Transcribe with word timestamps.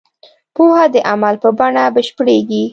پوهه 0.55 0.85
د 0.93 0.95
عمل 1.11 1.35
په 1.43 1.49
بڼه 1.57 1.83
بشپړېږي. 1.95 2.63